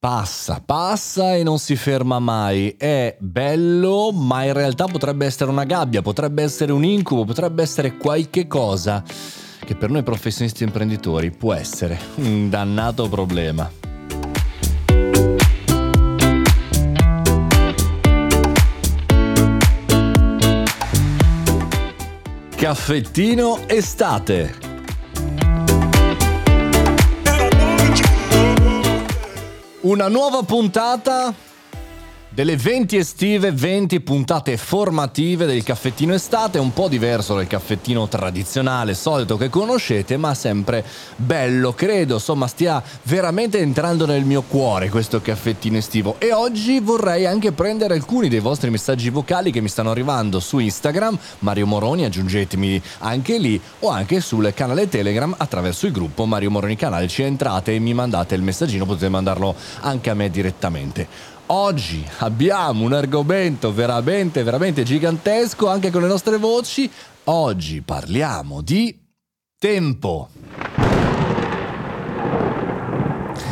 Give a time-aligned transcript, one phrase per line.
[0.00, 2.76] Passa, passa e non si ferma mai.
[2.78, 7.96] È bello, ma in realtà potrebbe essere una gabbia, potrebbe essere un incubo, potrebbe essere
[7.96, 13.68] qualche cosa che per noi professionisti imprenditori può essere un dannato problema.
[22.54, 24.67] Caffettino estate.
[29.88, 31.32] Una nuova puntata
[32.38, 38.94] delle 20 estive, 20 puntate formative del caffettino estate, un po' diverso dal caffettino tradizionale,
[38.94, 40.84] solito che conoscete, ma sempre
[41.16, 46.14] bello, credo, insomma stia veramente entrando nel mio cuore questo caffettino estivo.
[46.18, 50.60] E oggi vorrei anche prendere alcuni dei vostri messaggi vocali che mi stanno arrivando su
[50.60, 56.52] Instagram, Mario Moroni, aggiungetemi anche lì, o anche sul canale Telegram attraverso il gruppo Mario
[56.52, 61.36] Moroni Canale, ci entrate e mi mandate il messaggino, potete mandarlo anche a me direttamente.
[61.50, 66.90] Oggi abbiamo un argomento veramente, veramente gigantesco anche con le nostre voci.
[67.24, 68.94] Oggi parliamo di
[69.58, 70.28] tempo.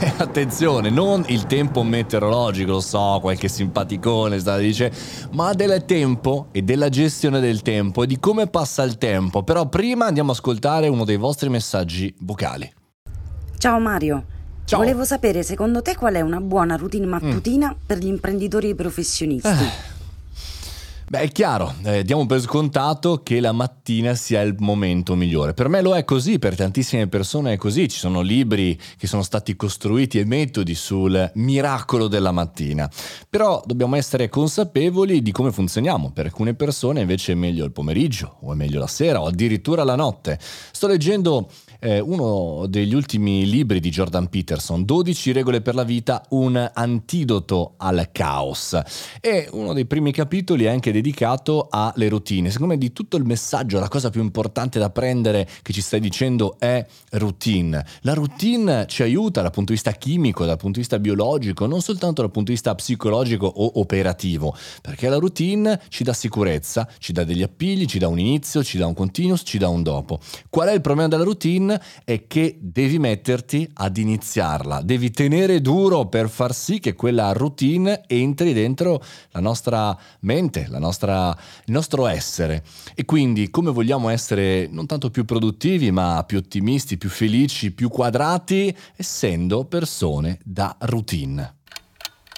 [0.00, 4.92] E attenzione, non il tempo meteorologico, lo so, qualche simpaticone sta dice,
[5.30, 9.44] ma del tempo e della gestione del tempo e di come passa il tempo.
[9.44, 12.72] Però prima andiamo ad ascoltare uno dei vostri messaggi vocali.
[13.56, 14.33] Ciao Mario.
[14.66, 14.80] Ciao.
[14.80, 17.84] Volevo sapere, secondo te, qual è una buona routine mattutina mm.
[17.86, 19.48] per gli imprenditori professionisti?
[19.48, 19.93] Eh.
[21.14, 25.54] Beh, è chiaro, eh, diamo per scontato che la mattina sia il momento migliore.
[25.54, 27.88] Per me lo è così, per tantissime persone è così.
[27.88, 32.90] Ci sono libri che sono stati costruiti e metodi sul miracolo della mattina.
[33.30, 36.10] Però dobbiamo essere consapevoli di come funzioniamo.
[36.10, 39.84] Per alcune persone invece è meglio il pomeriggio, o è meglio la sera, o addirittura
[39.84, 40.36] la notte.
[40.40, 46.24] Sto leggendo eh, uno degli ultimi libri di Jordan Peterson, 12 regole per la vita,
[46.30, 48.76] un antidoto al caos.
[49.20, 51.02] E uno dei primi capitoli è anche dedicato
[51.70, 52.50] alle routine.
[52.50, 56.00] Secondo me di tutto il messaggio, la cosa più importante da prendere che ci stai
[56.00, 57.84] dicendo è routine.
[58.00, 61.80] La routine ci aiuta dal punto di vista chimico, dal punto di vista biologico, non
[61.80, 67.12] soltanto dal punto di vista psicologico o operativo, perché la routine ci dà sicurezza, ci
[67.12, 70.20] dà degli appigli, ci dà un inizio, ci dà un continuous, ci dà un dopo.
[70.48, 71.80] Qual è il problema della routine?
[72.04, 78.02] è che devi metterti ad iniziarla, devi tenere duro per far sì che quella routine
[78.06, 82.64] entri dentro la nostra mente, la nostra, il nostro essere.
[82.94, 87.88] E quindi come vogliamo essere non tanto più produttivi, ma più ottimisti, più felici, più
[87.88, 91.56] quadrati, essendo persone da routine.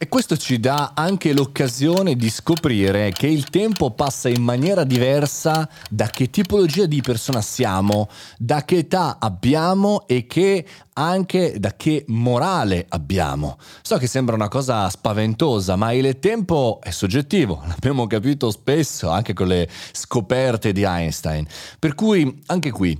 [0.00, 5.68] E questo ci dà anche l'occasione di scoprire che il tempo passa in maniera diversa
[5.90, 8.08] da che tipologia di persona siamo,
[8.38, 13.58] da che età abbiamo e che anche da che morale abbiamo.
[13.82, 19.34] So che sembra una cosa spaventosa, ma il tempo è soggettivo, l'abbiamo capito spesso anche
[19.34, 21.44] con le scoperte di Einstein.
[21.76, 22.96] Per cui anche qui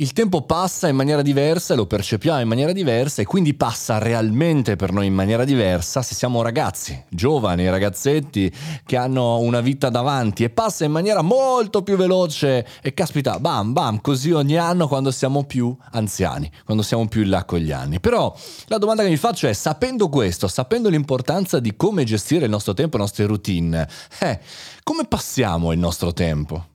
[0.00, 3.98] il tempo passa in maniera diversa e lo percepiamo in maniera diversa e quindi passa
[3.98, 8.50] realmente per noi in maniera diversa se siamo ragazzi, giovani, ragazzetti
[8.86, 13.74] che hanno una vita davanti e passa in maniera molto più veloce e caspita, bam
[13.74, 18.00] bam, così ogni anno quando siamo più anziani, quando siamo più là con gli anni.
[18.00, 18.34] Però
[18.68, 22.72] la domanda che mi faccio è, sapendo questo, sapendo l'importanza di come gestire il nostro
[22.72, 23.86] tempo, le nostre routine,
[24.20, 24.40] eh,
[24.82, 26.69] come passiamo il nostro tempo?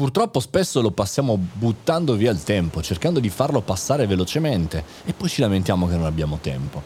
[0.00, 5.28] Purtroppo spesso lo passiamo buttando via il tempo, cercando di farlo passare velocemente e poi
[5.28, 6.82] ci lamentiamo che non abbiamo tempo.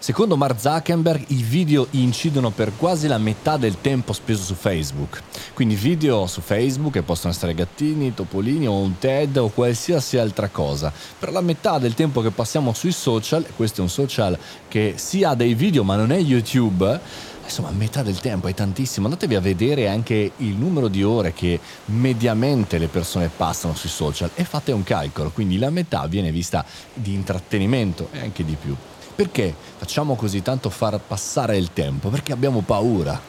[0.00, 5.20] Secondo Mark Zuckerberg i video incidono per quasi la metà del tempo speso su Facebook.
[5.54, 10.48] Quindi video su Facebook che possono essere gattini, topolini o un TED o qualsiasi altra
[10.48, 10.92] cosa.
[11.18, 14.38] Per la metà del tempo che passiamo sui social, questo è un social
[14.68, 17.00] che sì ha dei video ma non è YouTube,
[17.42, 21.58] insomma metà del tempo è tantissimo andatevi a vedere anche il numero di ore che
[21.86, 26.62] mediamente le persone passano sui social e fate un calcolo quindi la metà viene vista
[26.92, 28.76] di intrattenimento e anche di più
[29.18, 33.20] perché facciamo così tanto far passare il tempo perché abbiamo paura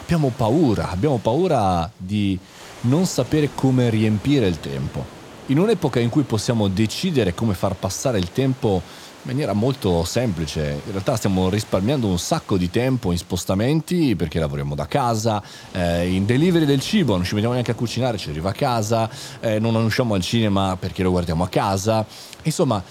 [0.00, 2.36] abbiamo paura abbiamo paura di
[2.80, 8.18] non sapere come riempire il tempo in un'epoca in cui possiamo decidere come far passare
[8.18, 8.82] il tempo
[9.22, 10.80] in maniera molto semplice.
[10.86, 16.08] In realtà stiamo risparmiando un sacco di tempo in spostamenti perché lavoriamo da casa, eh,
[16.08, 19.10] in delivery del cibo, non ci mettiamo neanche a cucinare, ci arriva a casa,
[19.40, 22.06] eh, non usciamo al cinema perché lo guardiamo a casa.
[22.44, 22.82] Insomma,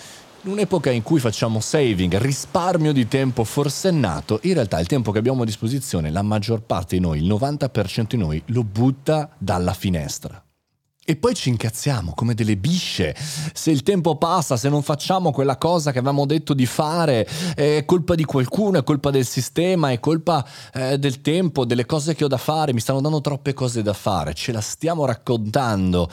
[0.44, 5.20] in un'epoca in cui facciamo saving, risparmio di tempo forsennato, in realtà il tempo che
[5.20, 9.74] abbiamo a disposizione, la maggior parte di noi, il 90% di noi, lo butta dalla
[9.74, 10.42] finestra.
[11.04, 13.16] E poi ci incazziamo come delle bisce.
[13.18, 17.84] Se il tempo passa, se non facciamo quella cosa che avevamo detto di fare, è
[17.84, 22.26] colpa di qualcuno, è colpa del sistema, è colpa eh, del tempo, delle cose che
[22.26, 26.08] ho da fare, mi stanno dando troppe cose da fare, ce la stiamo raccontando.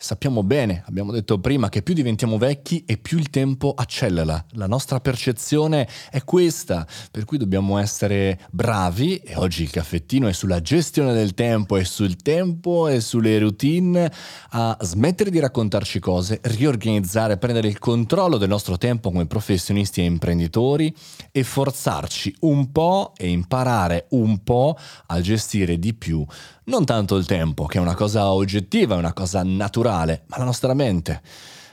[0.00, 4.44] Sappiamo bene, abbiamo detto prima, che più diventiamo vecchi e più il tempo accelera.
[4.52, 10.32] La nostra percezione è questa, per cui dobbiamo essere bravi e oggi il caffettino è
[10.32, 14.10] sulla gestione del tempo e sul tempo e sulle routine
[14.50, 20.04] a smettere di raccontarci cose, riorganizzare, prendere il controllo del nostro tempo come professionisti e
[20.04, 20.94] imprenditori
[21.32, 26.24] e forzarci un po' e imparare un po' a gestire di più
[26.68, 30.44] non tanto il tempo, che è una cosa oggettiva, è una cosa naturale, ma la
[30.44, 31.20] nostra mente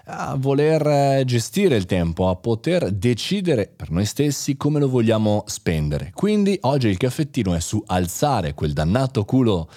[0.05, 5.43] a voler eh, gestire il tempo, a poter decidere per noi stessi come lo vogliamo
[5.47, 6.11] spendere.
[6.13, 9.69] Quindi oggi il caffettino è su alzare quel dannato culo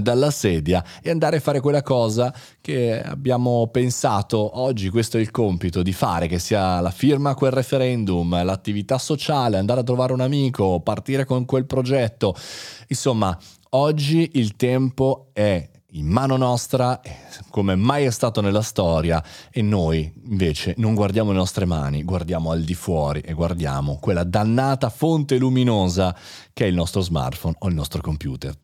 [0.00, 5.30] dalla sedia e andare a fare quella cosa che abbiamo pensato oggi questo è il
[5.30, 10.12] compito di fare, che sia la firma a quel referendum, l'attività sociale, andare a trovare
[10.12, 12.34] un amico, partire con quel progetto.
[12.88, 13.36] Insomma,
[13.72, 17.00] Oggi il tempo è in mano nostra
[17.50, 22.50] come mai è stato nella storia e noi invece non guardiamo le nostre mani, guardiamo
[22.50, 26.14] al di fuori e guardiamo quella dannata fonte luminosa
[26.52, 28.54] che è il nostro smartphone o il nostro computer.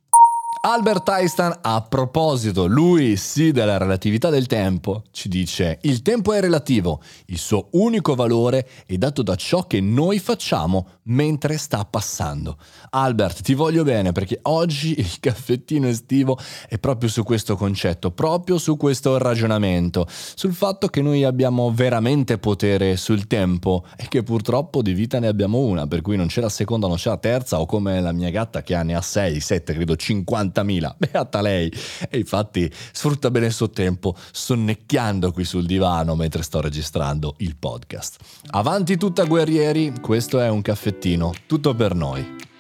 [0.69, 6.41] Albert Einstein, a proposito, lui sì della relatività del tempo, ci dice il tempo è
[6.41, 12.59] relativo, il suo unico valore è dato da ciò che noi facciamo mentre sta passando.
[12.91, 16.37] Albert, ti voglio bene perché oggi il caffettino estivo
[16.69, 22.39] è proprio su questo concetto, proprio su questo ragionamento, sul fatto che noi abbiamo veramente
[22.39, 26.41] potere sul tempo e che purtroppo di vita ne abbiamo una, per cui non c'è
[26.41, 29.01] la seconda, non c'è la terza o come la mia gatta che ha ne ha
[29.01, 31.73] 6, 7, credo 50 50.000, beata lei.
[32.09, 37.57] E infatti sfrutta bene il suo tempo sonnecchiando qui sul divano mentre sto registrando il
[37.57, 38.19] podcast.
[38.51, 42.55] Avanti tutta guerrieri, questo è un caffettino, tutto per noi.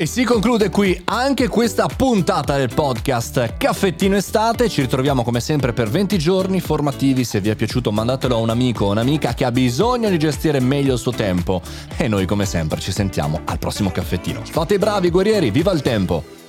[0.00, 4.66] E si conclude qui anche questa puntata del podcast Caffettino Estate.
[4.66, 7.22] Ci ritroviamo come sempre per 20 giorni formativi.
[7.22, 10.58] Se vi è piaciuto mandatelo a un amico o un'amica che ha bisogno di gestire
[10.58, 11.60] meglio il suo tempo.
[11.98, 14.40] E noi come sempre ci sentiamo al prossimo caffettino.
[14.42, 16.39] Fate i bravi guerrieri, viva il tempo!